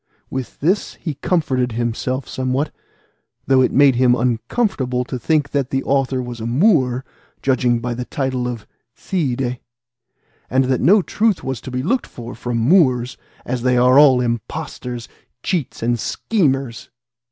With 0.31 0.61
this 0.61 0.95
he 0.95 1.13
comforted 1.13 1.73
himself 1.73 2.27
somewhat, 2.27 2.71
though 3.45 3.61
it 3.61 3.71
made 3.71 3.97
him 3.97 4.15
uncomfortable 4.15 5.03
to 5.03 5.19
think 5.19 5.51
that 5.51 5.69
the 5.69 5.83
author 5.83 6.23
was 6.23 6.41
a 6.41 6.47
Moor, 6.47 7.05
judging 7.43 7.77
by 7.77 7.93
the 7.93 8.05
title 8.05 8.47
of 8.47 8.65
"Cide;" 8.95 9.59
and 10.49 10.63
that 10.65 10.81
no 10.81 11.03
truth 11.03 11.43
was 11.43 11.61
to 11.61 11.69
be 11.69 11.83
looked 11.83 12.07
for 12.07 12.33
from 12.33 12.57
Moors, 12.57 13.15
as 13.45 13.61
they 13.61 13.77
are 13.77 13.99
all 13.99 14.21
impostors, 14.21 15.07
cheats, 15.43 15.83
and 15.83 15.99
schemers. 15.99 16.89